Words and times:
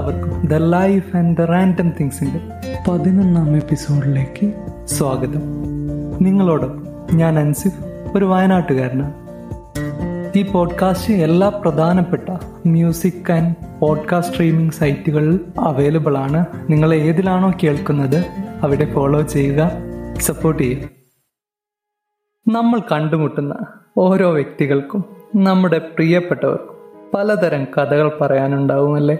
എല്ലാവർക്കും 0.00 0.48
the 0.48 0.54
life 0.54 1.16
and 1.16 1.36
the 1.36 1.40
random 1.40 1.90
തിങ്സിന്റെ 1.90 2.40
പതിനൊന്നാം 2.88 3.56
എപ്പിസോഡിലേക്ക് 3.56 4.52
സ്വാഗതം. 4.84 5.40
നിങ്ങളോടൊപ്പം 6.20 7.16
ഞാൻ 7.16 7.38
അൻസിഫ് 7.38 7.84
ഒരു 8.16 8.24
വയനാട്ടുകാരനാണ്. 8.24 9.14
ഈ 10.38 10.42
പോഡ്കാസ്റ്റ് 10.42 11.14
എല്ലാ 11.14 11.48
പ്രധാനപ്പെട്ട 11.48 12.36
മ്യൂസിക് 12.66 13.32
ആൻഡ് 13.32 13.54
പോഡ്കാസ്റ്റ് 13.80 14.32
സ്ട്രീമിംഗ് 14.32 14.72
സൈറ്റുകളിൽ 14.72 15.40
അവൈലബിൾ 15.58 16.18
ആണ്. 16.18 16.44
നിങ്ങൾ 16.70 16.94
ഏതിലാണോ 16.94 17.52
കേൾക്കുന്നത് 17.64 18.26
അവിടെ 18.62 18.92
ഫോളോ 18.92 19.22
ചെയ്യുക 19.22 19.70
സപ്പോർട്ട് 20.18 20.62
ചെയ്യുക. 20.62 20.88
നമ്മൾ 22.48 22.80
കണ്ടുമുട്ടുന്ന 22.92 23.56
ഓരോ 23.98 24.30
വ്യക്തികൾക്കും 24.30 25.04
നമ്മുടെ 25.36 25.78
പ്രിയപ്പെട്ടവർക്കും 25.78 26.76
പലതരം 27.14 27.64
കഥകൾ 27.64 28.18
പറയാനുണ്ടാവുമല്ലേ 28.20 29.18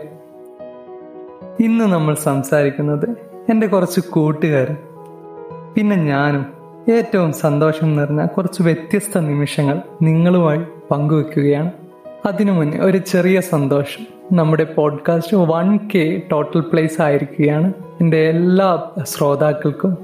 ഇന്ന് 1.61 1.85
നമ്മൾ 1.85 2.15
സംസാരിക്കുന്നത് 2.15 3.11
എന്റെ 3.51 3.67
കുറച്ച് 3.67 4.01
കൂട്ടുകാരും 4.01 4.77
പിന്നെ 5.75 5.97
ഞാനും. 5.97 6.47
ഏറ്റവും 6.93 7.33
സന്തോഷം 7.33 7.97
നിറഞ്ഞ 7.97 8.27
കുറച്ച് 8.27 8.63
വ്യത്യസ്ത 8.63 9.19
നിമിഷങ്ങൾ 9.19 9.83
നിങ്ങളുമായി 10.03 10.63
പങ്കുവെക്കുകയാണ്. 10.91 11.73
അതിനു 12.27 12.53
മുന്നേ 12.53 12.79
ഒരു 12.79 12.99
ചെറിയ 12.99 13.41
സന്തോഷം. 13.41 14.07
നമ്മുടെ 14.37 14.65
podcast 14.65 15.37
one 15.37 15.79
K 15.95 16.23
total 16.33 16.61
plays 16.61 17.03
ആയിരിക്കുകയാണ്. 17.03 17.73
എന്റെ 18.01 18.29
എല്ലാ 18.29 18.91
ശ്രോതാക്കൾക്കും 19.03 19.99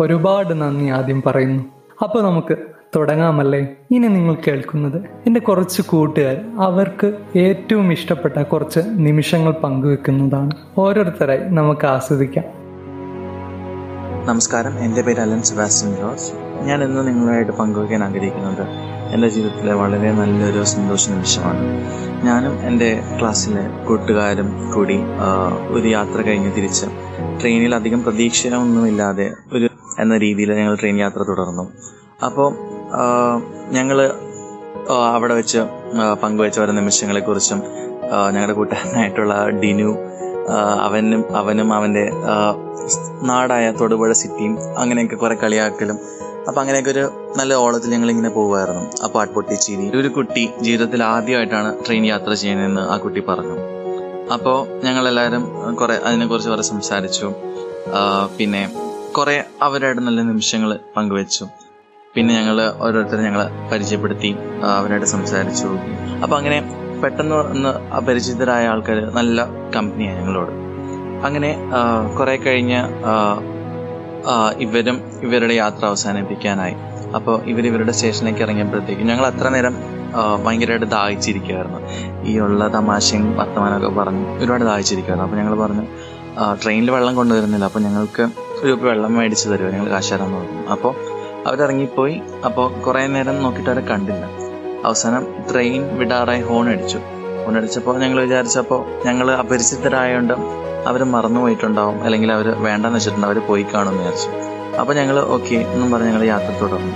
ഒരുപാട് 0.00 0.60
നന്ദി 0.60 0.88
ആദ്യം 0.88 1.22
പറയുന്നു. 1.26 1.62
അപ്പോൾ 2.02 2.22
നമുക്ക് 2.22 2.56
തുടങ്ങാമല്ലേ? 2.96 3.60
ഇനി 3.90 4.06
നിങ്ങൾ 4.06 4.34
കേൾക്കുന്നത് 4.46 4.98
എന്റെ 5.26 5.40
കുറച്ച് 5.40 5.82
കൂട്ടുകാർ 5.82 6.36
അവർക്ക് 6.60 7.38
ഏറ്റവും 7.38 7.92
ഇഷ്ടപ്പെട്ട 7.92 8.42
കുറച്ച് 8.42 8.80
നിമിഷങ്ങൾ 8.86 9.52
പങ്കുവെക്കുന്നതാണ്. 9.52 10.50
ഓരോരുത്തരായി 10.78 11.40
നമുക്ക് 11.44 11.86
ആസ്വദിക്കാം. 11.86 12.44
നമസ്കാരം. 14.26 14.78
എന്റെ 14.78 15.02
പേര് 15.02 15.20
അലൻ 15.20 15.42
സെബാസ്റ്റ്യൻ 15.42 15.96
ജോർജ്. 15.96 16.32
ഞാൻ 16.66 16.84
ഇന്ന് 16.84 17.08
നിങ്ങളുമായിട്ട് 17.08 17.52
പങ്കുവയ്ക്കാൻ 17.52 18.04
ആഗ്രഹിക്കുന്നത് 18.04 18.66
എന്റെ 19.14 19.28
ജീവിതത്തിലെ 19.28 19.72
വളരെ 19.72 20.12
നല്ലൊരു 20.12 20.62
സന്തോഷ 20.64 21.10
നിമിഷമാണ്. 21.10 21.62
ഞാനും 22.24 22.54
എന്റെ 22.68 23.00
ക്ലാസ്സിലെ 23.20 23.64
കൂട്ടുകാരും 23.88 24.72
കൂടി 24.74 24.98
ഒരു 25.70 25.88
യാത്ര 25.88 26.22
കഴിഞ്ഞ് 26.22 26.52
തിരിച്ച് 26.56 26.86
ട്രെയിനിൽ 27.40 27.74
അധികം 27.74 28.02
പ്രതീക്ഷയൊന്നുമില്ലാതെ 28.02 29.30
ഒരു 29.52 29.68
എന്ന 29.98 30.18
രീതിയിൽ 30.18 30.54
ഞങ്ങൾ 30.54 30.74
ട്രെയിൻ 30.74 30.98
യാത്ര 30.98 31.22
തുടർന്നു. 31.22 31.64
അപ്പോൾ 32.24 32.50
ഞങ്ങൾ 33.70 34.12
അവിടെ 35.14 35.34
വെച്ച് 35.34 35.58
പങ്കുവെച്ച 36.22 36.60
ഓരോ 36.60 36.72
നിമിഷങ്ങളെ 36.72 37.20
കുറിച്ചും 37.20 37.62
ഞങ്ങളുടെ 38.30 38.52
കൂട്ടുകാരനായിട്ടുള്ള 38.52 39.48
ഡിനു 39.48 39.96
അവനും 40.80 41.36
അവനും 41.36 41.74
അവന്റെ 41.74 42.10
നാടായ 43.22 43.70
തൊടുപുഴ 43.70 44.12
സിറ്റിയും 44.12 44.58
അങ്ങനെയൊക്കെ 44.78 45.16
കുറെ 45.16 45.34
കളിയാക്കലും 45.34 45.98
അപ്പൊ 46.48 46.60
അങ്ങനെയൊക്കെ 46.60 46.90
ഒരു 46.90 47.10
നല്ല 47.36 47.54
ഓളത്തിൽ 47.54 47.90
ഞങ്ങൾ 47.90 48.10
ഇങ്ങനെ 48.10 48.28
പോകുമായിരുന്നു 48.28 48.90
ആ 49.02 49.06
പാട്ട് 49.06 49.60
ചീനി 49.60 49.90
ഒരു 49.96 50.08
കുട്ടി 50.08 50.50
ജീവിതത്തിൽ 50.60 51.02
ആദ്യമായിട്ടാണ് 51.02 51.84
ട്രെയിൻ 51.86 52.06
യാത്ര 52.06 52.34
ചെയ്യുന്നതെന്ന് 52.34 52.80
ആ 52.80 52.96
കുട്ടി 52.96 53.20
പറഞ്ഞു. 53.20 53.56
അപ്പോൾ 54.32 54.84
ഞങ്ങൾ 54.84 55.08
എല്ലാവരും 55.08 55.74
കുറെ 55.74 55.94
അതിനെക്കുറിച്ച് 55.94 56.50
കുറെ 56.50 56.62
സംസാരിച്ചു. 56.62 57.32
പിന്നെ 58.38 58.72
കുറെ 59.12 59.44
അവരായിട്ട് 59.62 60.02
നല്ല 60.02 60.20
നിമിഷങ്ങൾ 60.20 60.78
പങ്കുവെച്ചു. 60.96 61.46
പിന്നെ 62.16 62.32
ഞങ്ങൾ 62.38 62.56
ഓരോരുത്തരെ 62.84 63.22
ഞങ്ങൾ 63.26 63.42
പരിചയപ്പെടുത്തി 63.70 64.30
അവരായിട്ട് 64.78 65.08
സംസാരിച്ചു. 65.12 65.68
അപ്പൊ 66.22 66.34
അങ്ങനെ 66.38 66.58
പെട്ടെന്ന് 67.02 67.36
ഒന്ന് 67.52 67.70
അപരിചിതരായ 67.98 68.64
ആൾക്കാർ 68.72 68.98
നല്ല 69.18 69.46
കമ്പനിയാണ് 69.76 70.18
ഞങ്ങളോട്. 70.20 70.52
അങ്ങനെ 71.26 71.50
കുറേ 72.18 72.34
കഴിഞ്ഞ് 72.46 72.80
ഇവരും 74.64 74.96
ഇവരുടെ 75.26 75.54
യാത്ര 75.62 75.82
അവസാനിപ്പിക്കാനായി. 75.90 76.76
അപ്പോൾ 77.16 77.34
ഇവർ 77.52 77.64
ഇവരുടെ 77.70 77.94
സ്റ്റേഷനിലേക്ക് 77.96 78.42
ഇറങ്ങിയപ്പോഴത്തേക്കും 78.46 79.08
ഞങ്ങൾ 79.12 79.26
അത്ര 79.30 79.48
നേരം 79.56 79.74
ഭയങ്കരമായിട്ട് 80.44 80.88
ദാഹിച്ചിരിക്കുകയായിരുന്നു 80.96 81.80
ഈ 82.30 82.34
ഉള്ള 82.46 82.62
തമാശയും 82.76 83.24
വർത്തമാനമൊക്കെ 83.40 83.90
പറഞ്ഞു 84.00 84.24
ഒരുപാട് 84.42 84.64
ദാഹിച്ചിരിക്കുകയായിരുന്നു 84.70 85.26
അപ്പോൾ 85.28 85.40
ഞങ്ങൾ 85.42 85.56
പറഞ്ഞു 85.64 85.86
ട്രെയിനിൽ 86.62 86.90
വെള്ളം 86.96 87.14
കൊണ്ടുവരുന്നില്ല. 87.20 87.64
അപ്പോൾ 87.70 87.82
ഞങ്ങൾക്ക് 87.88 88.24
ഒരു 88.64 88.72
വെള്ളം 88.88 89.12
മേടിച്ച് 89.18 89.46
തരുമോ 89.52 89.70
ഞങ്ങൾ 89.76 89.90
പറഞ്ഞു. 89.92 90.62
അപ്പോൾ 90.74 90.92
അവരിറങ്ങിപ്പോയി. 91.46 92.16
അപ്പോൾ 92.46 92.66
കുറേ 92.84 93.02
നേരം 93.06 93.42
നോക്കിയിട്ട് 93.42 93.70
അവരെ 93.70 93.84
കണ്ടില്ല. 93.92 94.24
അവസാനം 94.88 95.24
ട്രെയിൻ 95.50 95.82
വിടാറായി 95.98 96.42
ഹോൺ 96.42 96.68
അടിച്ചു. 96.72 97.00
ഹോൺ 97.44 97.56
അടിച്ചപ്പോൾ 97.58 97.98
ഞങ്ങൾ 97.98 98.18
വിചാരിച്ചപ്പോൾ 98.20 98.80
ഞങ്ങൾ 99.06 99.28
അപരിചിതരായതുകൊണ്ട് 99.32 100.34
അവർ 100.90 101.04
മറന്നുപോയിട്ടുണ്ടാവും. 101.14 101.96
അല്ലെങ്കിൽ 102.04 102.32
അവർ 102.32 102.48
വേണ്ടെന്ന് 102.66 102.98
വെച്ചിട്ടുണ്ട് 102.98 103.26
അവർ 103.26 103.38
പോയി 103.50 103.66
കാണുമെന്ന് 103.74 104.02
വിചാരിച്ചു. 104.02 104.30
അപ്പോൾ 104.80 104.94
ഞങ്ങൾ 104.94 105.16
ഓക്കെ 105.34 105.56
എന്നും 105.72 105.88
പറഞ്ഞ് 105.92 106.08
ഞങ്ങൾ 106.10 106.24
യാത്ര 106.24 106.52
തുടർന്നു. 106.62 106.94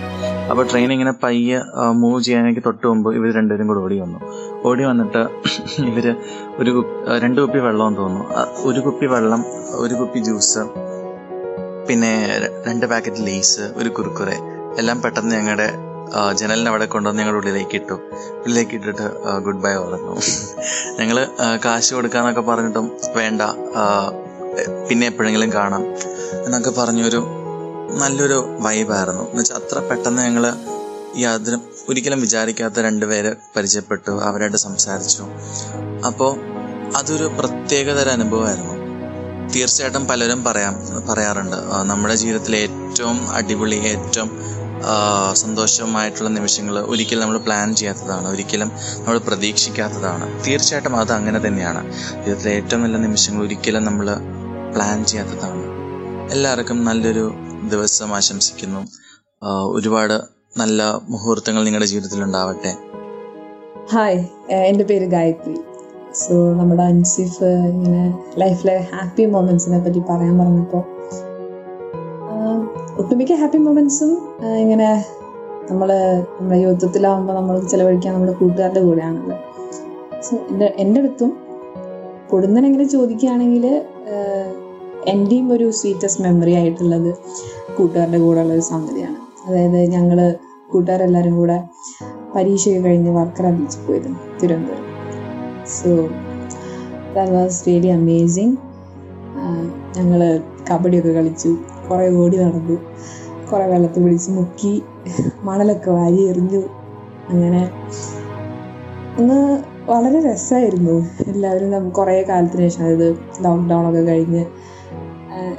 അപ്പോൾ 0.51 0.65
ട്രെയിൻ 0.71 0.91
ഇങ്ങനെ 0.93 1.13
പയ്യെ 1.23 1.59
മൂവ് 2.03 2.19
ചെയ്യാനൊക്കെ 2.23 2.63
തൊട്ട് 2.67 2.87
മുമ്പ് 2.87 3.09
ഇവർ 3.17 3.29
രണ്ടുപേരും 3.37 3.67
കൂടെ 3.71 3.81
ഓടി 3.81 3.97
വന്നു. 4.01 4.19
ഓടി 4.69 4.85
വന്നിട്ട് 4.85 5.23
ഇവർ 5.91 6.07
ഒരു 6.61 6.73
രണ്ട് 7.25 7.41
കുപ്പി 7.41 7.59
വെള്ളം 7.59 7.97
തോന്നുന്നു 7.97 8.25
ഒരു 8.69 8.81
കുപ്പി 8.81 9.07
വെള്ളം 9.15 9.45
ഒരു 9.85 9.95
കുപ്പി 9.95 10.19
ജ്യൂസ് 10.19 10.63
പിന്നെ 11.89 12.13
രണ്ട് 12.67 12.87
പാക്കറ്റ് 12.93 13.27
ലേസ് 13.27 13.65
ഒരു 13.81 13.89
കുറുക്കുറെ 13.97 14.37
എല്ലാം 14.81 15.03
പെട്ടെന്ന് 15.03 15.33
ഞങ്ങളുടെ 15.37 15.69
ജനലിന് 16.41 16.69
അവിടെ 16.73 16.87
കൊണ്ടുവന്ന് 16.93 17.21
ഞങ്ങളുടെ 17.23 17.39
ഉള്ളിലേക്ക് 17.41 17.77
ഇട്ടു. 17.79 17.97
ഉള്ളിലേക്ക് 18.43 18.75
ഇട്ടിട്ട് 18.79 19.07
ഗുഡ് 19.47 19.63
ബൈ 19.65 19.73
പറഞ്ഞു. 19.85 20.13
ഞങ്ങൾ 20.99 21.19
കാശ് 21.65 21.91
കൊടുക്കാന്നൊക്കെ 21.95 22.45
പറഞ്ഞിട്ടും 22.51 22.87
വേണ്ട 23.17 23.43
പിന്നെ 24.89 25.07
എപ്പോഴെങ്കിലും 25.07 25.51
കാണാം 25.53 25.83
എന്നൊക്കെ 26.45 26.73
പറഞ്ഞൊരു 26.81 27.21
നല്ലൊരു 28.03 28.39
വൈബായിരുന്നു 28.67 29.25
എന്നുവെച്ചാൽ 29.31 29.59
അത്ര 29.61 29.79
പെട്ടെന്ന് 29.91 30.23
ഞങ്ങൾ 30.23 30.47
യാതൊരു 31.25 31.59
ഒരിക്കലും 31.89 32.21
വിചാരിക്കാത്ത 32.21 32.79
രണ്ടുപേരെ 32.87 33.33
പരിചയപ്പെട്ടു 33.57 34.13
അവരായിട്ട് 34.29 34.57
സംസാരിച്ചു. 34.57 35.25
അപ്പോൾ 36.09 36.33
അതൊരു 36.99 37.27
പ്രത്യേകതര 37.39 38.09
അനുഭവമായിരുന്നു. 38.09 38.76
തീർച്ചയായിട്ടും 39.55 40.05
പലരും 40.11 40.41
പറയാം 40.45 40.75
പറയാറുണ്ട്. 41.09 41.57
നമ്മുടെ 41.91 42.15
ജീവിതത്തിലെ 42.23 42.59
ഏറ്റവും 42.67 43.19
അടിപൊളി 43.39 43.79
ഏറ്റവും 43.93 44.31
സന്തോഷമായിട്ടുള്ള 45.35 46.31
നിമിഷങ്ങൾ 46.31 46.75
ഒരിക്കലും 46.93 47.23
നമ്മൾ 47.23 47.39
പ്ലാൻ 47.47 47.69
ചെയ്യാത്തതാണ്. 47.81 48.27
ഒരിക്കലും 48.29 48.71
നമ്മൾ 48.99 49.19
പ്രതീക്ഷിക്കാത്തതാണ്. 49.29 50.27
തീർച്ചയായിട്ടും 50.47 50.97
അത് 50.97 51.13
അങ്ങനെ 51.13 51.39
തന്നെയാണ്. 51.47 51.83
ജീവിതത്തിലെ 52.25 52.53
ഏറ്റവും 52.59 52.83
നല്ല 52.83 52.97
നിമിഷങ്ങൾ 52.97 53.41
ഒരിക്കലും 53.45 53.85
നമ്മൾ 53.85 54.09
പ്ലാൻ 54.75 54.99
ചെയ്യാത്തതാണ്. 55.05 55.65
എല്ലാവർക്കും 56.33 56.85
നല്ലൊരു 56.85 57.27
ദിവസം 57.73 58.15
ആശംസിക്കുന്നു. 58.17 58.83
ഒരുപാട് 59.77 60.17
നല്ല 60.59 60.83
മുഹൂർത്തങ്ങൾ 61.09 61.65
നിങ്ങളുടെ 61.65 61.89
ജീവിതത്തിൽ 61.93 62.23
ഉണ്ടാവട്ടെ. 62.23 62.73
ഹായ് 63.93 64.21
എന്റെ 64.71 64.85
പേര് 64.85 65.07
ഗായത്രി. 65.17 65.55
സോ 66.21 66.35
നമ്മുടെ 66.53 66.83
അൻസിഫ് 66.83 67.49
ഇങ്ങനെ 67.73 68.03
ലൈഫിലെ 68.39 68.77
ഹാപ്പി 68.93 69.25
മൊമെന്റ്സിനെ 69.27 69.79
പറ്റി 69.79 70.01
പറയാൻ 70.01 70.39
പറഞ്ഞപ്പോൾ 70.39 70.83
ഒട്ടുമിക്ക 72.99 73.33
ഹാപ്പി 73.33 73.59
മൊമെന്റ്സും 73.59 74.13
ഇങ്ങനെ 74.63 74.89
നമ്മൾ 75.71 75.89
നമ്മുടെ 76.39 76.59
യുദ്ധത്തിലാവുമ്പോൾ 76.61 77.35
നമ്മൾ 77.35 77.57
ചിലവഴിക്കാൻ 77.73 78.15
നമ്മുടെ 78.15 78.33
കൂട്ടുകാരുടെ 78.33 78.81
കൂടെയാണല്ലോ 78.81 79.37
സോ 80.23 80.35
എന്റെ 80.51 80.69
എന്റെ 80.79 81.01
അടുത്തും 81.01 81.33
പൊടുന്നനെങ്ങനെ 82.31 82.85
ചോദിക്കുകയാണെങ്കിൽ 82.85 83.67
എന്റെയും 85.07 85.53
ഒരു 85.53 85.67
സ്വീറ്റസ്റ്റ് 85.71 86.25
മെമ്മറി 86.25 86.53
ആയിട്ടുള്ളത് 86.53 87.11
കൂട്ടുകാരുടെ 87.77 88.19
കൂടെയുള്ള 88.19 88.53
ഒരു 88.53 88.65
സംഗതിയാണ്. 88.73 89.19
അതായത് 89.47 89.79
ഞങ്ങൾ 89.91 90.19
കൂട്ടുകാരെല്ലാവരും 90.73 91.37
കൂടെ 91.37 91.59
പരീക്ഷയൊക്കെ 92.35 92.89
കഴിഞ്ഞ് 92.89 93.11
വർക്കറ 93.11 93.51
ബീച്ചിൽ 93.51 93.83
പോയിരുന്നു 93.87 94.19
Thiruvananthapuram. 94.41 94.86
So 95.75 95.91
that 97.15 97.33
was 97.33 97.67
really 97.67 97.89
amazing 97.89 98.57
ഞങ്ങൾ 99.97 100.21
കബഡിയൊക്കെ 100.71 101.13
കളിച്ചു. 101.13 101.51
കുറേ 101.89 102.09
ഓടി 102.11 102.37
നടന്നു. 102.37 102.77
കുറേ 103.51 103.67
വെള്ളത്തിൽ 103.67 104.03
പിടിച്ച് 104.03 104.31
മുക്കി 104.31 104.83
മണലൊക്കെ 105.45 105.91
വാരി 105.91 106.21
എറിഞ്ഞു. 106.23 106.63
അങ്ങനെ 107.29 107.63
ഒന്ന് 109.19 109.39
വളരെ 109.91 110.21
രസമായിരുന്നു 110.21 111.07
എല്ലാവരും 111.27 111.91
കുറേ 111.91 112.23
കാലത്തിന് 112.23 112.63
ശേഷം 112.63 112.85
അതായത് 112.85 113.09
ലോക്ക്ഡൗൺ 113.45 113.89
ഒക്കെ 113.91 114.03
കഴിഞ്ഞ് 114.03 114.45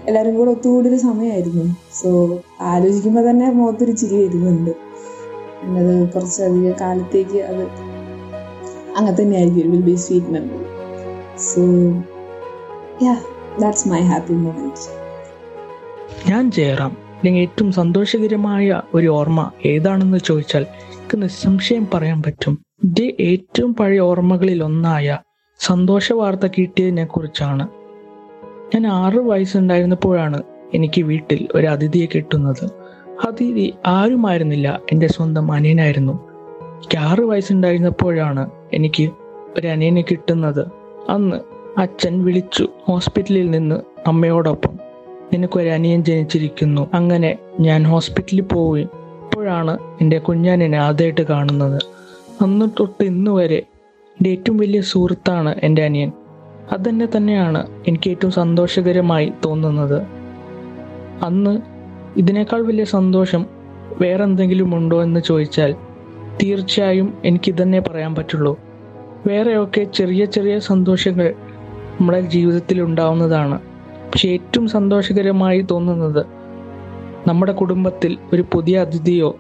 എല്ലാവരും 0.07 0.35
കൂടെ 0.35 0.51
ഒത്തുകൂടിയൊരു 0.51 0.97
സമയമായിരുന്നു 0.97 1.75
സോ 1.93 2.09
ആലോചിക്കുമ്പോൾ 2.61 3.29
തന്നെ 3.29 3.51
മുഖത്തൊരു 3.51 3.91
ചിരി 3.91 4.15
വരുന്നുണ്ട് 4.25 4.71
അത് 5.77 6.09
കുറച്ചധികം 6.13 6.75
കാലത്തേക്ക് 6.81 7.39
അത് 7.41 7.63
അങ്ങനെ 8.97 9.21
തന്നെയായിരിക്കും 9.21 9.71
will 9.71 9.81
be 9.81 9.95
sweet 9.95 10.27
memory 10.27 10.63
so 11.37 11.61
yeah 13.05 13.17
that's 13.59 13.87
my 13.87 14.01
happy 14.01 14.33
moment 14.33 14.97
ഞാൻ 16.29 16.51
ജയറാം. 16.51 16.89
അല്ലെങ്കിൽ 16.89 17.41
ഏറ്റവും 17.41 17.71
സന്തോഷകരമായ 17.71 18.81
ഒരു 18.93 19.07
ഓർമ്മ 19.07 19.51
ഏതാണെന്ന് 19.65 20.17
ചോദിച്ചാൽ 20.17 20.61
എനിക്ക് 20.61 21.23
നിസ്സംശയം 21.23 21.87
പറയാൻ 21.93 22.23
പറ്റും. 22.23 22.59
എന്റെ 22.83 23.15
ഏറ്റവും 23.19 23.75
പഴയ 23.75 23.99
ഓർമ്മകളിൽ 23.99 24.63
ഒന്നായ 24.63 25.17
സന്തോഷ 25.59 26.13
വാർത്ത 26.13 26.47
കിട്ടിയതിനെ 26.47 27.05
കുറിച്ചാണ്. 27.05 27.67
ഞാൻ 28.75 28.87
ആറ് 28.87 29.17
വയസ്സുണ്ടായിരുന്നപ്പോഴാണ് 29.17 30.43
എനിക്ക് 30.73 31.01
വീട്ടിൽ 31.01 31.47
ഒരു 31.55 31.67
അതിഥിയെ 31.67 32.05
കിട്ടുന്നത്. 32.05 32.65
അതിഥി 33.27 33.73
ആരുമായിരുന്നില്ല. 33.87 34.81
എന്റെ 34.91 35.07
സ്വന്തം 35.07 35.51
അനിയനായിരുന്നു. 35.51 36.26
എനിക്ക് 36.77 36.97
ആറ് 36.97 37.19
വയസ്സുണ്ടായിരുന്നപ്പോഴാണ് 37.19 38.49
എനിക്ക് 38.73 39.09
ഒരു 39.57 39.67
അനിയനെ 39.67 40.01
കിട്ടുന്നത്. 40.01 40.67
അന്ന് 41.09 41.37
അച്ഛൻ 41.79 42.25
വിളിച്ചു 42.25 42.67
ഹോസ്പിറ്റലിൽ 42.85 43.51
നിന്ന് 43.51 43.75
അമ്മയോടൊപ്പം. 44.07 44.79
നിനക്കൊരു 45.33 45.69
അനിയൻ 45.69 46.03
ജനിച്ചിരിക്കുന്നു. 46.03 46.89
അങ്ങനെ 46.93 47.37
ഞാൻ 47.59 47.83
ഹോസ്പിറ്റലിൽ 47.83 48.41
പോയി 48.41 48.83
അപ്പോഴാണ് 49.23 49.77
എന്റെ 50.01 50.19
കുഞ്ഞാനിനെ 50.19 50.77
ആദ്യമായിട്ട് 50.77 51.21
കാണുന്നത്. 51.21 51.81
അന്ന് 52.41 52.65
തൊട്ട് 52.79 53.03
ഇന്ന് 53.03 53.31
വരെ 53.31 53.55
എന്റെ 53.55 54.29
ഏറ്റവും 54.29 54.57
വലിയ 54.57 54.81
സുഹൃത്താണ് 54.81 55.55
എന്റെ 55.63 55.83
അനിയൻ. 55.83 56.11
അതെന്നെ 56.71 57.07
തന്നെയാണ് 57.17 57.83
എനിക്ക് 57.87 58.09
ഏറ്റവും 58.09 58.31
സന്തോഷകരമായി 58.31 59.33
തോന്നുന്നത്. 59.45 60.01
അന്ന് 61.23 61.61
ഇതിനേക്കാൾ 62.17 62.61
വലിയ 62.61 62.83
സന്തോഷം 62.83 63.45
വേറെന്തെങ്കിലും 64.01 64.75
ഉണ്ടോ 64.75 65.03
എന്ന് 65.03 65.19
ചോദിച്ചാൽ 65.19 65.75
തീർച്ചയായും 66.43 67.17
എനിക്ക് 67.25 67.55
തന്നെ 67.61 67.79
പറയാൻ 67.79 68.15
പറ്റുള്ളൂ. 68.15 68.59
വേറെയൊക്കെ 69.27 69.83
ചെറിയ 69.83 70.25
ചെറിയ 70.25 70.59
സന്തോഷങ്ങൾ 70.59 71.33
നമ്മുടെ 71.99 72.21
ജീവിതത്തിൽ 72.21 72.81
ഉണ്ടാവുന്നതാണ്. 72.81 73.59
പക്ഷെ 74.11 74.27
ഏറ്റവും 74.29 74.67
സന്തോഷകരമായി 74.67 75.61
തോന്നുന്നത് 75.71 76.25
നമ്മുടെ 77.27 77.51
കുടുംബത്തിൽ 77.51 78.17
ഒരു 78.33 78.45
പുതിയ 78.53 78.79
അതിഥിയോ 78.79 79.39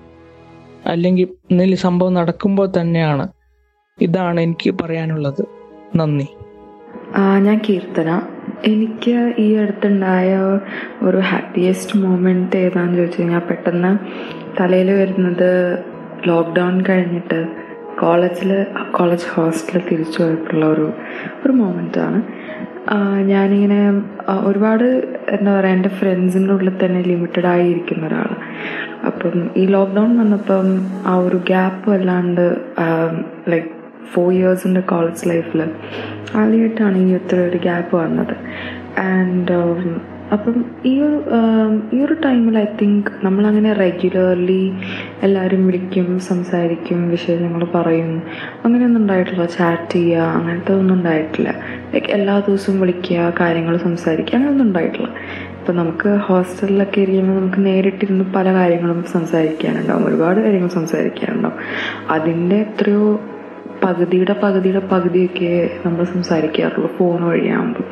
അല്ലെങ്കിൽ 0.85 1.27
എന്തെങ്കിലും 1.51 1.79
സംഭവം 1.79 2.13
നടക്കുമ്പോൾ 2.13 2.71
തന്നെയാണ്. 2.81 3.27
ഇതാണ് 4.01 4.39
എനിക്ക് 4.39 4.73
പറയാനുള്ളത്. 4.81 5.45
നന്ദി. 5.95 6.27
ഞാൻ 7.39 7.61
കീർത്തന. 7.69 8.21
എനിക്ക് 8.65 9.33
ഈ 9.37 9.55
അടുത്തുണ്ടായ 9.55 10.37
ഒരു 11.03 11.17
ഹാപ്പിയസ്റ്റ് 11.17 11.97
മൊമെന്റ് 11.97 12.55
ഏതാണെന്ന് 12.55 12.97
ചോദിച്ചു 12.97 13.21
കഴിഞ്ഞാൽ 13.21 13.39
പെട്ടെന്ന് 13.39 13.97
തലയിൽ 14.61 14.91
വരുന്നത് 14.91 15.79
ലോക്ക്ഡൗൺ 16.25 16.83
കഴിഞ്ഞിട്ട് 16.89 17.47
കോളേജിൽ 17.99 18.65
കോളേജ് 18.91 19.25
ഹോസ്റ്റലിൽ 19.35 19.81
തിരിച്ചു 19.89 20.23
പോയപ്പോഴുള്ള 20.23 20.65
ഒരു 20.65 20.93
ഒരു 21.45 21.51
മൊമെന്റാണ് 21.51 22.23
ഞാനിങ്ങനെ 23.21 23.79
ഒരുപാട് 24.43 24.83
എന്താ 25.31 25.53
പറയുക 25.53 25.71
എന്റെ 25.71 25.89
ഫ്രണ്ട്സിന്റെ 25.89 26.53
ഉള്ളിൽ 26.53 26.85
തന്നെ 26.85 27.01
ലിമിറ്റഡ് 27.01 27.45
ആയിരിക്കുന്ന 27.45 28.07
ഒരാളാണ് 28.07 28.45
അപ്പം 29.05 29.49
ഈ 29.57 29.65
ലോക്ക്ഡൗൺ 29.65 30.17
വന്നപ്പം 30.19 30.85
ആ 31.07 31.15
ഒരു 31.17 31.41
ഗ്യാപ്പ് 31.47 31.91
അല്ലാണ്ട് 31.91 32.55
ലൈക്ക് 33.49 33.69
ഫോർ 34.13 34.33
ഇയേഴ്സിന്റെ 34.33 34.81
കോളേജ് 34.81 35.29
ലൈഫിൽ 35.29 35.61
ആദ്യമായിട്ടാണ് 36.35 36.97
ഈ 36.97 37.15
ഇത്ര 37.15 37.39
ഒരു 37.39 37.57
ഗ്യാപ്പ് 37.57 37.95
വന്നത് 37.95 38.35
ആൻഡ് 38.99 39.57
അപ്പം 40.31 40.65
ഈ 40.85 41.01
ഒരു 41.01 41.23
ഈ 41.93 42.01
ഒരു 42.01 42.15
ടൈമിൽ 42.25 42.57
ഐ 42.57 42.65
തിങ്ക് 42.81 43.11
നമ്മളങ്ങനെ 43.23 43.73
റെഗുലർലി 43.73 44.73
എല്ലാവരും 45.23 45.65
വിളിക്കും 45.65 46.19
സംസാരിക്കും 46.19 47.09
വിശേഷങ്ങൾ 47.09 47.63
പറയും. 47.65 48.23
അങ്ങനെയൊന്നും 48.65 49.01
ഉണ്ടായിട്ടില്ല. 49.01 49.45
ചാറ്റ് 49.45 49.91
ചെയ്യുക 49.91 50.21
അങ്ങനത്തെ 50.21 50.73
ഒന്നും 50.73 50.95
ഉണ്ടായിട്ടില്ല. 50.95 51.49
ലൈക്ക് 51.93 52.07
എല്ലാ 52.07 52.39
ദിവസവും 52.39 52.79
വിളിക്കുക 52.79 53.33
കാര്യങ്ങൾ 53.39 53.77
സംസാരിക്കുക 53.77 54.35
അങ്ങനെയൊന്നും 54.35 54.65
ഉണ്ടായിട്ടില്ല. 54.65 55.07
ഇപ്പം 55.59 55.75
നമുക്ക് 55.75 56.09
ഹോസ്റ്റലിലൊക്കെ 56.09 56.99
ഇരിക്കുമ്പോൾ 57.01 57.39
നമുക്ക് 57.39 57.65
നേരിട്ടിരുന്ന് 57.65 58.25
പല 58.33 58.53
കാര്യങ്ങളും 58.53 59.03
സംസാരിക്കാനുണ്ടാവും. 59.03 60.05
ഒരുപാട് 60.07 60.39
കാര്യങ്ങൾ 60.39 60.69
സംസാരിക്കാനുണ്ടാവും. 60.69 61.57
അതിന്റെ 62.09 62.55
എത്രയോ 62.55 63.21
പകുതിയുടെ 63.83 64.35
പകുതിയുടെ 64.43 64.79
പകുതിയൊക്കെ 64.79 65.69
നമ്മൾ 65.85 66.03
സംസാരിക്കാറുള്ളൂ 66.03 66.87
ഫോൺ 66.97 67.23
വഴിയാകുമ്പോൾ 67.23 67.83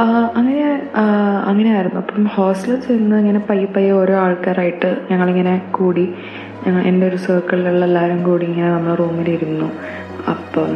അങ്ങനെ 0.00 0.64
അങ്ങനെ 0.64 1.44
അങ്ങനെയായിരുന്നു. 1.46 2.00
അപ്പം 2.00 2.24
ഹോസ്റ്റലിൽ 2.24 2.80
ചെന്ന് 2.80 3.16
ഇങ്ങനെ 3.16 3.38
പയ്യെ 3.38 3.66
പയ്യെ 3.66 3.90
ഓരോ 3.90 4.14
ആൾക്കാരായിട്ട് 4.14 4.96
ഞങ്ങളിങ്ങനെ 5.10 5.62
കൂടി 5.70 6.14
ഞങ്ങൾ 6.66 6.82
എന്റെ 6.82 7.08
ഒരു 7.08 7.16
സർക്കിളിലുള്ള 7.16 7.84
എല്ലാവരും 7.84 8.24
കൂടി 8.24 8.46
ഇങ്ങനെ 8.46 8.70
നമ്മൾ 8.70 8.94
റൂമിലിരുന്നു 8.94 9.72
അപ്പം 10.30 10.70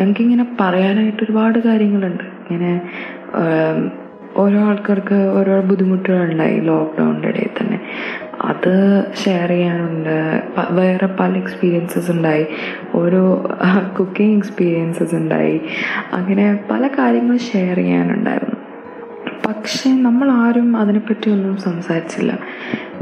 ഞങ്ങൾക്കിങ്ങനെ 0.00 0.46
പറയാനായിട്ട് 0.60 1.22
ഒരുപാട് 1.22 1.58
കാര്യങ്ങളുണ്ട്. 1.58 2.24
ഇങ്ങനെ 2.24 2.82
ഓരോ 4.36 4.58
ആൾക്കാർക്ക് 4.58 5.14
ഓരോ 5.14 5.60
ബുദ്ധിമുട്ടുകളുണ്ടായി 5.60 6.60
ലോക്ക്ഡൗണിന്റെ 6.60 7.28
ഇടയിൽ 7.28 7.50
തന്നെ. 7.60 7.80
അത് 8.42 9.04
ഷെയർ 9.24 9.48
ചെയ്യാനുണ്ട്. 9.48 10.42
വേറെ 10.70 11.06
പല 11.06 11.36
എക്സ്പീരിയൻസസ് 11.36 12.10
ഉണ്ടായി. 12.10 12.46
ഓരോ 12.94 13.22
കുക്കിംഗ് 13.98 14.36
എക്സ്പീരിയൻസസ് 14.36 15.14
ഉണ്ടായി. 15.14 15.60
അങ്ങനെ 16.12 16.58
പല 16.70 16.86
കാര്യങ്ങൾ 16.98 17.36
ഷെയർ 17.36 17.76
ചെയ്യാനുണ്ടായിരുന്നു. 17.76 18.51
പക്ഷേ 19.46 19.90
അതിനെപ്പറ്റി 20.76 21.30
ഒന്നും 21.30 21.56
സംസാരിച്ചില്ല. 21.56 22.38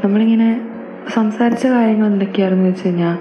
നമ്മളിങ്ങനെ 0.04 0.60
സംസാരിച്ച 1.14 1.66
കാര്യങ്ങൾ 1.66 2.06
എന്തൊക്കെയായിരുന്നു 2.06 2.64
വെച്ച് 2.64 2.86
കഴിഞ്ഞാൽ 2.86 3.18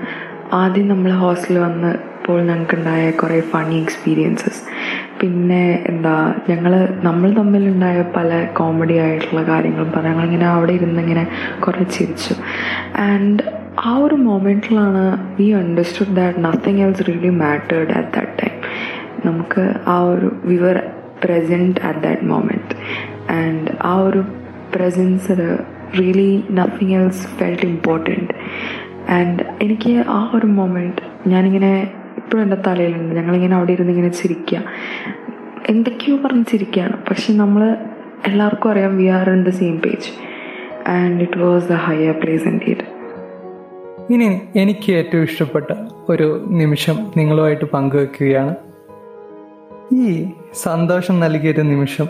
ആദ്യം 0.53 0.87
നമ്മൾ 0.87 1.11
ഹോസ്റ്റലിൽ 1.11 1.59
വന്നപ്പോൾ 1.59 2.41
ഞങ്ങൾക്കുണ്ടായ 2.41 3.11
കുറേ 3.11 3.41
ഫണി 3.41 3.75
എക്സ്പീരിയൻസസ് 3.75 4.61
പിന്നെ 5.21 5.83
എന്താ 5.85 6.35
ഞങ്ങൾ 6.49 6.73
നമ്മൾ 7.01 7.33
തമ്മിലുണ്ടായ 7.33 8.01
പല 8.15 8.45
കോമഡി 8.45 8.93
ആയിട്ടുള്ള 8.93 9.43
കാര്യങ്ങളും 9.43 9.91
പറഞ്ഞു 9.91 10.09
ഞങ്ങളിങ്ങനെ 10.09 10.47
അവിടെ 10.47 10.73
ഇരുന്നിങ്ങനെ 10.73 11.27
കുറേ 11.59 11.83
ചിരിച്ചു. 11.83 12.35
ആൻഡ് 12.97 13.43
ആ 13.79 13.97
ഒരു 13.97 14.15
മൊമെന്റിലാണ് 14.15 15.03
we 15.37 15.49
understood 15.51 16.15
that 16.15 16.43
nothing 16.43 16.81
else 16.81 17.07
really 17.07 17.29
mattered 17.29 17.91
at 17.91 18.11
that 18.17 18.41
time 18.41 18.55
നമുക്ക് 19.25 19.73
ആ 19.87 19.99
ഒരു 19.99 20.31
we were 20.43 20.77
present 21.23 21.79
at 21.81 21.99
that 21.99 22.21
moment 22.21 22.75
and 23.31 23.71
ആ 23.81 23.95
ഒരു 23.95 24.23
presence 24.75 25.57
really 25.99 26.43
nothing 26.51 26.93
else 26.93 27.27
felt 27.27 27.65
important 27.65 28.33
and 29.11 29.43
എനിക്ക് 29.61 30.03
ആ 30.07 30.31
ഒരു 30.35 30.45
മൊമെന്റ് 30.45 31.29
ഞാനിങ്ങനെ 31.29 31.91
ഇപ്പോഴും 32.17 32.43
എന്റെ 32.43 32.57
തലയിലുണ്ട്. 32.67 33.15
ഞങ്ങളിങ്ങനെ 33.15 33.55
അവിടെ 33.55 33.71
ഇരുന്ന് 33.71 33.91
ഇങ്ങനെ 33.91 34.09
ചിരിക്കുക 34.09 34.63
എന്തൊക്കെയോ 35.69 36.17
പറഞ്ഞ് 36.17 36.45
ചിരിക്കുകയാണ് 36.51 36.97
പക്ഷെ 37.09 37.33
നമ്മൾ 37.33 37.77
എല്ലാവർക്കും 38.27 38.69
അറിയാം 38.71 38.97
we 38.97 39.05
are 39.05 39.29
in 39.29 39.43
the 39.43 39.49
same 39.49 39.79
page 39.79 40.09
and 40.89 41.21
it 41.21 41.39
was 41.39 41.69
the 41.69 41.73
higher 41.73 42.15
place 42.23 42.47
indeed 42.67 42.85
ഇനി 44.13 44.41
എനിക്ക് 44.55 44.91
ഏറ്റവും 44.91 45.23
ഇഷ്ടപ്പെട്ട 45.23 45.65
ഒരു 46.09 46.45
നിമിഷം 46.47 46.97
നിങ്ങളുമായിട്ട് 47.17 47.65
പങ്കുവെക്കുകയാണ്. 47.65 48.55
ഈ 49.93 50.31
സന്തോഷം 50.53 51.19
നൽകിയൊരു 51.19 51.61
നിമിഷം 51.61 52.07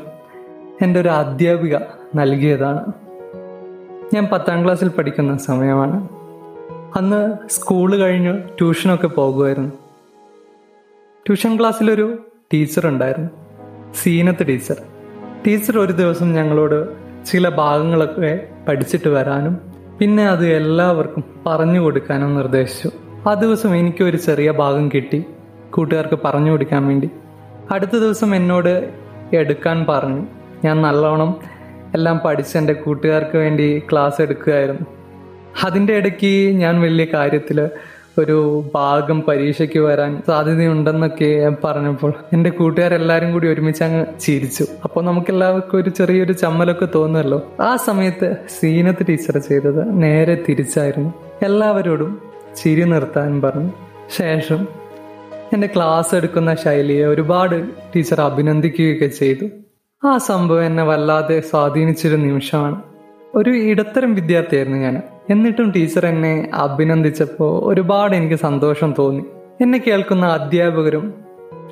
എന്റെ 0.82 1.02
ഒരു 1.02 1.10
അധ്യാപിക 1.10 1.78
നൽകിയതാണ്. 2.16 2.94
ഞാൻ 4.14 4.28
പത്താം 4.32 4.64
ക്ലാസ്സിൽ 4.64 4.90
പഠിക്കുന്ന 4.90 5.38
സമയമാണ്. 5.38 6.10
അന്ന് 6.96 7.50
സ്കൂൾ 7.50 7.96
കഴിഞ്ഞ് 7.96 8.44
ട്യൂഷനൊക്കെ 8.58 9.08
പോകുമായിരുന്നു. 9.08 9.70
ട്യൂഷൻ 11.26 11.60
ക്ലാസ്സിലൊരു 11.60 12.18
ടീച്ചർ 12.54 12.88
ഉണ്ടായിരുന്നു. 12.88 13.30
സീനത്ത് 13.96 14.48
ടീച്ചർ. 14.48 14.82
ടീച്ചർ 15.48 15.78
ഒരു 15.78 15.92
ദിവസം 15.92 16.34
ഞങ്ങളോട് 16.34 16.96
ചില 17.26 17.50
ഭാഗങ്ങളൊക്കെ 17.50 18.48
പഠിച്ചിട്ട് 18.68 19.08
വരാനും 19.08 19.58
പിന്നെ 20.00 20.28
അത് 20.28 20.48
എല്ലാവർക്കും 20.48 21.24
പറഞ്ഞു 21.46 21.80
കൊടുക്കാനും 21.80 22.36
നിർദ്ദേശിച്ചു. 22.36 22.92
ആ 23.30 23.34
ദിവസം 23.34 23.76
എനിക്കൊരു 23.76 24.18
ചെറിയ 24.18 24.52
ഭാഗം 24.52 24.90
കിട്ടി. 24.94 25.24
കൂട്ടുകാർക്ക് 25.72 26.20
പറഞ്ഞു 26.26 26.52
കൊടുക്കാൻ 26.52 26.88
വേണ്ടി. 26.88 27.10
അടുത്ത 27.72 27.92
ദിവസം 27.92 28.36
എന്നോട് 28.36 28.90
എടുക്കാൻ 29.36 29.86
പറഞ്ഞു. 29.90 30.26
ഞാൻ 30.66 30.82
നല്ലോണം 30.82 31.40
എല്ലാം 31.94 32.22
പഠിച്ച് 32.26 32.58
എന്റെ 32.58 32.74
കൂട്ടുകാർക്ക് 32.74 33.38
വേണ്ടി 33.38 33.84
ക്ലാസ് 33.92 34.22
എടുക്കുകയായിരുന്നു. 34.22 34.86
അതിന്റെ 35.64 35.94
ഇടയ്ക്ക് 35.94 36.56
ഞാൻ 36.56 36.82
വലിയ 36.82 37.06
കാര്യത്തിൽ 37.14 37.70
ഒരു 38.18 38.64
ഭാഗം 38.76 39.22
പരീക്ഷയ്ക്ക് 39.22 39.80
വരാൻ 39.80 40.22
സാധ്യതയുണ്ടെന്നൊക്കെ 40.28 41.56
പറഞ്ഞപ്പോൾ 41.64 42.14
എന്റെ 42.34 42.50
കൂട്ടുകാരെല്ലാവരും 42.50 43.32
കൂടി 43.32 43.48
ഒരുമിച്ച് 43.48 43.84
അങ്ങ് 43.84 44.06
ചിരിച്ചു. 44.20 44.66
അപ്പോൾ 44.84 45.06
നമുക്കെല്ലാവർക്കും 45.06 45.80
ഒരു 45.80 45.90
ചെറിയൊരു 45.90 46.34
ചമ്മലൊക്കെ 46.34 46.88
തോന്നുമല്ലോ? 46.96 47.52
ആ 47.60 47.76
സമയത്ത് 47.76 48.36
സീനത്ത് 48.60 49.06
ടീച്ചർ 49.10 49.38
ചെയ്തത് 49.38 50.02
നേരെ 50.02 50.44
തിരിച്ചായിരുന്നു. 50.50 51.14
എല്ലാവരോടും 51.42 52.22
ചിരി 52.56 52.84
നിർത്താൻ 52.84 53.42
പറഞ്ഞു. 53.42 53.72
ശേഷം 54.18 54.79
എന്റെ 55.54 55.68
ക്ലാസ് 55.68 56.16
എടുക്കുന്ന 56.16 56.56
ശൈലിയെ 56.56 57.06
ഒരുപാട് 57.06 57.70
ടീച്ചർ 57.96 58.22
അഭിനന്ദിക്കുകയൊക്കെ 58.22 59.06
ചെയ്തു. 59.06 59.50
ആ 60.04 60.18
സംഭവം 60.18 60.66
എന്നെ 60.66 60.84
വല്ലാതെ 60.84 61.40
സ്വാധീനിച്ചൊരു 61.40 62.16
നിമിഷമാണ്. 62.16 62.82
ഒരു 63.36 63.50
ഇടത്തരം 63.50 64.16
വിദ്യാർത്ഥിയായിരുന്നു 64.16 64.78
ഞാൻ. 64.78 65.02
എന്നിട്ടും 65.30 65.72
ടീച്ചർ 65.72 66.06
എന്നെ 66.06 66.50
അഭിനന്ദിച്ചപ്പോൾ 66.54 67.74
ഒരുപാട് 67.74 68.16
എനിക്ക് 68.16 68.36
സന്തോഷം 68.36 68.94
തോന്നി. 69.00 69.26
എന്നെ 69.62 69.84
കേൾക്കുന്ന 69.88 70.26
അധ്യാപകരും 70.26 71.14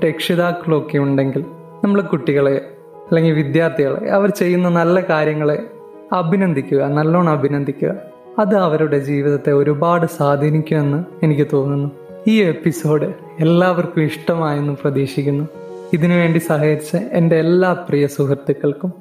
രക്ഷിതാക്കളും 0.05 0.77
ഒക്കെ 0.77 0.97
ഉണ്ടെങ്കിൽ 0.97 1.41
നമ്മൾ 1.83 2.01
കുട്ടികളെ 2.01 2.69
അല്ലെങ്കിൽ 3.09 3.33
വിദ്യാർത്ഥികളെ 3.33 4.09
അവർ 4.09 4.29
ചെയ്യുന്ന 4.29 4.69
നല്ല 4.69 4.99
കാര്യങ്ങളെ 4.99 5.67
അഭിനന്ദിക്കുക 6.13 6.77
നല്ലോണം 6.77 7.29
അഭിനന്ദിക്കുക. 7.29 7.95
അത് 8.39 8.55
അവരുടെ 8.55 8.99
ജീവിതത്തെ 8.99 9.51
ഒരുപാട് 9.51 10.05
സ്വാധീനിക്കുമെന്ന് 10.05 11.03
എനിക്ക് 11.23 11.47
തോന്നുന്നു. 11.53 12.06
ഈ 12.27 12.43
എപ്പിസോഡ് 12.43 13.13
എല്ലാവർക്കും 13.39 14.03
ഇഷ്ടമായെന്ന് 14.03 14.73
പ്രതീക്ഷിക്കുന്നു. 14.73 15.47
ഇതിനുവേണ്ടി 15.93 16.37
സഹകരിച്ച 16.37 16.95
എന്റെ 16.95 17.35
എല്ലാ 17.35 17.73
പ്രിയ 17.73 18.07
സുഹൃത്തുക്കൾക്കും 18.07 18.93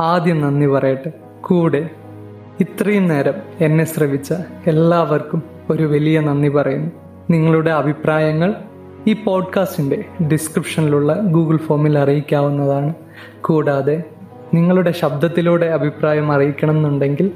ആദ്യം 0.00 0.40
നന്ദി 0.40 0.66
പറയട്ടെ. 0.66 1.12
കൂടെ 1.40 1.90
ഇത്രയും 2.60 3.08
നേരം 3.08 3.34
എന്നെ 3.60 3.84
ശ്രവിച്ച 3.84 4.34
എല്ലാവർക്കും 4.66 5.42
ഒരു 5.70 5.82
വലിയ 5.82 6.20
നന്ദി 6.20 6.48
പറയുന്നു. 6.48 6.90
നിങ്ങളുടെ 7.30 7.70
അഭിപ്രായങ്ങൾ 7.70 8.54
ഈ 9.06 9.12
പോഡ്കാസ്റ്റിന്റെ 9.12 10.04
ഡിസ്ക്രിപ്ഷനിലുള്ള 10.32 11.14
ഗൂഗിൾ 11.14 11.56
ഫോമിൽ 11.56 11.98
അറിയിക്കാവുന്നതാണ്. 11.98 12.94
കൂടാതെ 13.40 14.02
നിങ്ങളുടെ 14.54 14.90
ശബ്ദത്തിലൂടെ 14.90 15.66
അഭിപ്രായം 15.66 16.32
അറിയിക്കണം 16.32 16.76
എന്നുണ്ടെങ്കിൽ 16.76 17.30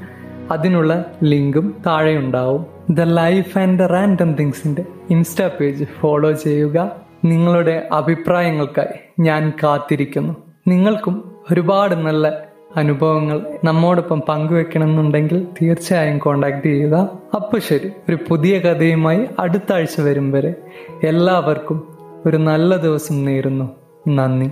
അതിനുള്ള 0.51 1.05
ലിങ്കും 1.23 1.83
താഴെയുണ്ടാവും. 1.85 2.74
ദ 2.89 3.01
ലൈഫ് 3.01 3.57
ആൻഡ് 3.57 3.89
റാൻഡം 3.89 4.33
തിങ്സിന്റെ 4.33 4.85
ഇൻസ്റ്റാ 5.09 5.49
പേജ് 5.59 5.85
ഫോളോ 5.99 6.31
ചെയ്യുക. 6.31 6.95
നിങ്ങളുടെ 7.25 7.87
അഭിപ്രായങ്ങൾക്കായി 7.91 9.21
ഞാൻ 9.21 9.53
കാത്തിരിക്കുന്നു. 9.63 10.35
നിങ്ങൾക്കും 10.67 11.35
ഒരുപാട് 11.51 11.95
നല്ല 11.95 12.39
അനുഭവങ്ങൾ 12.75 13.45
നമ്മോടൊപ്പം 13.63 14.21
പങ്കുവെക്കണമെന്നുണ്ടെങ്കിൽ 14.29 15.47
തീർച്ചയായും 15.61 16.17
കോണ്ടാക്ട് 16.17 16.63
ചെയ്യുക. 16.63 17.09
അപ്പോൾ 17.35 17.59
ശരി 17.59 17.91
ഒരു 18.09 18.17
പുതിയ 18.29 18.59
കഥയുമായി 18.59 19.25
അടുത്ത 19.39 19.73
ആഴ്ച 19.73 20.01
വരും 20.01 20.31
വരെ 20.31 20.55
എല്ലാവർക്കും 21.03 21.97
ഒരു 22.25 22.37
നല്ല 22.37 22.77
ദിവസം 22.77 23.25
നേരുന്നു. 23.25 23.75
നന്ദി. 24.07 24.51